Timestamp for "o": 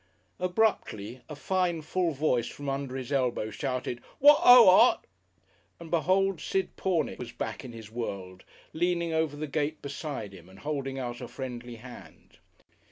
4.43-4.67